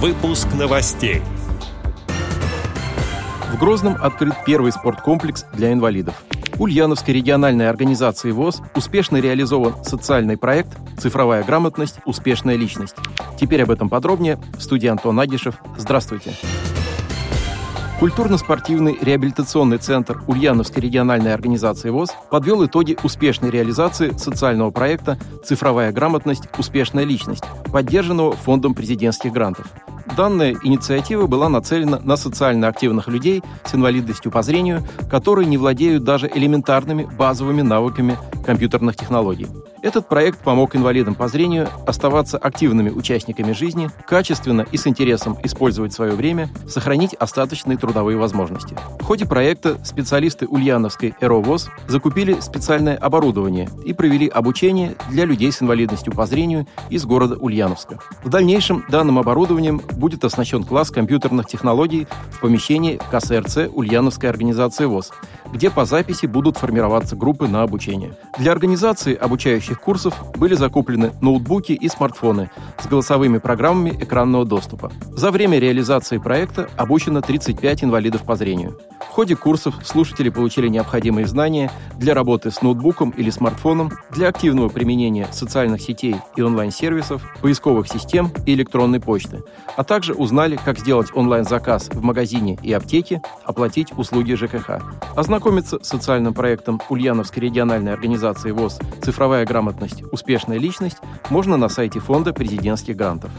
Выпуск 0.00 0.46
новостей. 0.56 1.22
В 3.52 3.58
Грозном 3.58 3.96
открыт 4.00 4.32
первый 4.46 4.70
спорткомплекс 4.70 5.44
для 5.54 5.72
инвалидов. 5.72 6.22
Ульяновской 6.60 7.14
региональной 7.14 7.68
организации 7.68 8.30
ВОЗ 8.30 8.62
успешно 8.76 9.16
реализован 9.16 9.84
социальный 9.84 10.36
проект 10.36 10.68
«Цифровая 10.98 11.42
грамотность. 11.42 11.96
Успешная 12.04 12.54
личность». 12.54 12.94
Теперь 13.40 13.64
об 13.64 13.72
этом 13.72 13.88
подробнее. 13.88 14.38
В 14.56 14.62
студии 14.62 14.86
Антон 14.86 15.18
Агишев. 15.18 15.56
Здравствуйте. 15.76 16.30
Культурно-спортивный 17.98 18.96
реабилитационный 19.00 19.78
центр 19.78 20.22
Ульяновской 20.28 20.80
региональной 20.80 21.34
организации 21.34 21.90
ВОЗ 21.90 22.10
подвел 22.30 22.64
итоги 22.64 22.96
успешной 23.02 23.50
реализации 23.50 24.16
социального 24.16 24.70
проекта 24.70 25.18
«Цифровая 25.44 25.90
грамотность. 25.90 26.44
Успешная 26.56 27.02
личность», 27.02 27.42
поддержанного 27.72 28.36
Фондом 28.36 28.74
президентских 28.76 29.32
грантов. 29.32 29.66
Данная 30.16 30.56
инициатива 30.62 31.26
была 31.26 31.48
нацелена 31.48 32.00
на 32.02 32.16
социально 32.16 32.68
активных 32.68 33.08
людей 33.08 33.42
с 33.64 33.74
инвалидностью 33.74 34.32
по 34.32 34.42
зрению, 34.42 34.82
которые 35.10 35.46
не 35.46 35.58
владеют 35.58 36.04
даже 36.04 36.30
элементарными 36.32 37.04
базовыми 37.04 37.62
навыками 37.62 38.16
компьютерных 38.44 38.96
технологий. 38.96 39.46
Этот 39.82 40.08
проект 40.08 40.40
помог 40.40 40.74
инвалидам 40.74 41.14
по 41.14 41.28
зрению 41.28 41.68
оставаться 41.86 42.36
активными 42.36 42.90
участниками 42.90 43.52
жизни, 43.52 43.90
качественно 44.06 44.66
и 44.72 44.76
с 44.76 44.86
интересом 44.86 45.38
использовать 45.44 45.92
свое 45.92 46.12
время, 46.12 46.48
сохранить 46.66 47.14
остаточные 47.14 47.78
трудовые 47.78 48.18
возможности. 48.18 48.76
Ходе 49.08 49.24
проекта 49.24 49.78
специалисты 49.84 50.46
Ульяновской 50.46 51.14
«Эровоз» 51.22 51.70
закупили 51.86 52.40
специальное 52.40 52.94
оборудование 52.94 53.66
и 53.86 53.94
провели 53.94 54.28
обучение 54.28 54.96
для 55.08 55.24
людей 55.24 55.50
с 55.50 55.62
инвалидностью 55.62 56.12
по 56.12 56.26
зрению 56.26 56.66
из 56.90 57.06
города 57.06 57.34
Ульяновска. 57.36 58.00
В 58.22 58.28
дальнейшем 58.28 58.84
данным 58.90 59.18
оборудованием 59.18 59.80
будет 59.92 60.26
оснащен 60.26 60.62
класс 60.62 60.90
компьютерных 60.90 61.46
технологий 61.46 62.06
в 62.30 62.40
помещении 62.40 63.00
КСРЦ 63.10 63.70
Ульяновской 63.72 64.28
организации 64.28 64.84
ВОЗ, 64.84 65.12
где 65.54 65.70
по 65.70 65.86
записи 65.86 66.26
будут 66.26 66.58
формироваться 66.58 67.16
группы 67.16 67.48
на 67.48 67.62
обучение. 67.62 68.14
Для 68.38 68.52
организации 68.52 69.14
обучающих 69.14 69.80
курсов 69.80 70.22
были 70.36 70.54
закуплены 70.54 71.12
ноутбуки 71.22 71.72
и 71.72 71.88
смартфоны 71.88 72.50
с 72.78 72.86
голосовыми 72.86 73.38
программами 73.38 73.96
экранного 73.98 74.44
доступа. 74.44 74.92
За 75.12 75.30
время 75.30 75.58
реализации 75.58 76.18
проекта 76.18 76.68
обучено 76.76 77.22
35 77.22 77.84
инвалидов 77.84 78.24
по 78.24 78.36
зрению. 78.36 78.78
Ходе 79.18 79.34
курсов 79.34 79.74
слушатели 79.82 80.28
получили 80.28 80.68
необходимые 80.68 81.26
знания 81.26 81.72
для 81.96 82.14
работы 82.14 82.52
с 82.52 82.62
ноутбуком 82.62 83.10
или 83.10 83.30
смартфоном, 83.30 83.90
для 84.12 84.28
активного 84.28 84.68
применения 84.68 85.26
социальных 85.32 85.80
сетей 85.80 86.14
и 86.36 86.40
онлайн-сервисов, 86.40 87.20
поисковых 87.42 87.88
систем 87.88 88.30
и 88.46 88.54
электронной 88.54 89.00
почты, 89.00 89.42
а 89.76 89.82
также 89.82 90.14
узнали, 90.14 90.56
как 90.64 90.78
сделать 90.78 91.08
онлайн-заказ 91.12 91.88
в 91.88 92.00
магазине 92.00 92.60
и 92.62 92.72
аптеке, 92.72 93.20
оплатить 93.42 93.88
услуги 93.98 94.34
ЖКХ. 94.34 94.82
Ознакомиться 95.16 95.80
с 95.82 95.88
социальным 95.88 96.32
проектом 96.32 96.80
Ульяновской 96.88 97.42
региональной 97.42 97.92
организации 97.92 98.52
ВОЗ 98.52 98.78
«Цифровая 99.02 99.44
грамотность. 99.44 100.04
Успешная 100.12 100.58
личность» 100.58 100.98
можно 101.28 101.56
на 101.56 101.68
сайте 101.68 101.98
Фонда 101.98 102.32
президентских 102.32 102.94
грантов. 102.94 103.32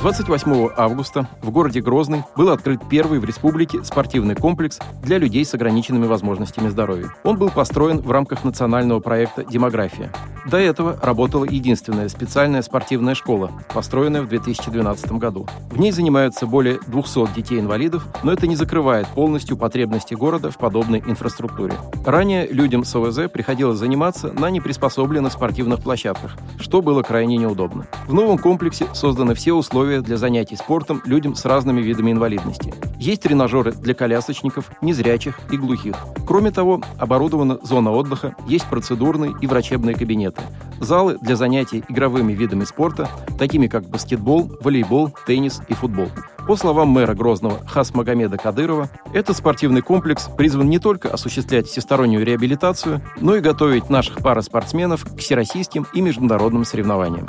28 0.00 0.70
августа 0.76 1.28
в 1.40 1.50
городе 1.50 1.80
Грозный 1.80 2.22
был 2.36 2.50
открыт 2.50 2.80
первый 2.88 3.18
в 3.18 3.24
республике 3.24 3.82
спортивный 3.82 4.34
комплекс 4.34 4.78
для 5.02 5.18
людей 5.18 5.44
с 5.44 5.54
ограниченными 5.54 6.06
возможностями 6.06 6.68
здоровья. 6.68 7.08
Он 7.24 7.38
был 7.38 7.50
построен 7.50 8.00
в 8.00 8.10
рамках 8.10 8.44
национального 8.44 9.00
проекта 9.00 9.44
«Демография». 9.44 10.12
До 10.46 10.58
этого 10.58 10.96
работала 11.02 11.44
единственная 11.44 12.08
специальная 12.08 12.62
спортивная 12.62 13.16
школа, 13.16 13.50
построенная 13.74 14.22
в 14.22 14.28
2012 14.28 15.12
году. 15.12 15.48
В 15.70 15.80
ней 15.80 15.90
занимаются 15.90 16.46
более 16.46 16.78
200 16.86 17.34
детей-инвалидов, 17.34 18.06
но 18.22 18.32
это 18.32 18.46
не 18.46 18.54
закрывает 18.54 19.08
полностью 19.08 19.56
потребности 19.56 20.14
города 20.14 20.52
в 20.52 20.58
подобной 20.58 21.02
инфраструктуре. 21.04 21.74
Ранее 22.04 22.46
людям 22.46 22.84
с 22.84 22.94
ОВЗ 22.94 23.28
приходилось 23.28 23.78
заниматься 23.78 24.32
на 24.32 24.48
неприспособленных 24.50 25.32
спортивных 25.32 25.80
площадках, 25.80 26.36
что 26.60 26.80
было 26.80 27.02
крайне 27.02 27.36
неудобно. 27.38 27.88
В 28.06 28.14
новом 28.14 28.38
комплексе 28.38 28.86
созданы 28.94 29.34
все 29.34 29.52
условия 29.52 30.00
для 30.00 30.16
занятий 30.16 30.54
спортом 30.54 31.02
людям 31.04 31.34
с 31.34 31.44
разными 31.44 31.80
видами 31.80 32.12
инвалидности. 32.12 32.72
Есть 33.00 33.22
тренажеры 33.22 33.72
для 33.72 33.94
колясочников, 33.94 34.70
незрячих 34.80 35.40
и 35.50 35.56
глухих. 35.56 35.96
Кроме 36.24 36.52
того, 36.52 36.82
оборудована 36.98 37.58
зона 37.62 37.90
отдыха, 37.90 38.36
есть 38.46 38.66
процедурный 38.66 39.34
и 39.40 39.46
врачебный 39.48 39.94
кабинет 39.94 40.35
спорта. 40.36 40.84
Залы 40.84 41.18
для 41.20 41.36
занятий 41.36 41.84
игровыми 41.88 42.32
видами 42.32 42.64
спорта, 42.64 43.08
такими 43.38 43.66
как 43.66 43.88
баскетбол, 43.88 44.58
волейбол, 44.60 45.14
теннис 45.26 45.60
и 45.68 45.74
футбол. 45.74 46.08
По 46.46 46.54
словам 46.54 46.88
мэра 46.88 47.14
Грозного 47.14 47.58
Хасмагомеда 47.66 48.36
Кадырова, 48.36 48.88
этот 49.12 49.36
спортивный 49.36 49.80
комплекс 49.82 50.28
призван 50.36 50.68
не 50.68 50.78
только 50.78 51.08
осуществлять 51.08 51.66
всестороннюю 51.66 52.24
реабилитацию, 52.24 53.02
но 53.20 53.34
и 53.34 53.40
готовить 53.40 53.90
наших 53.90 54.18
параспортсменов 54.18 55.04
к 55.04 55.18
всероссийским 55.18 55.86
и 55.92 56.00
международным 56.00 56.64
соревнованиям. 56.64 57.26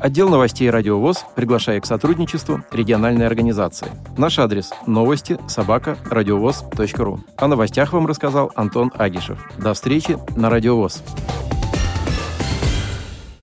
Отдел 0.00 0.28
новостей 0.28 0.70
«Радиовоз» 0.70 1.24
приглашает 1.34 1.82
к 1.82 1.86
сотрудничеству 1.86 2.62
региональной 2.70 3.26
организации. 3.26 3.88
Наш 4.16 4.38
адрес– 4.38 4.70
новости 4.86 5.38
собака 5.48 5.96
радиовоз.ру. 6.08 7.20
О 7.36 7.48
новостях 7.48 7.92
вам 7.92 8.06
рассказал 8.06 8.52
Антон 8.54 8.92
Агишев. 8.96 9.38
До 9.58 9.74
встречи 9.74 10.18
на 10.36 10.48
«Радиовоз». 10.50 11.02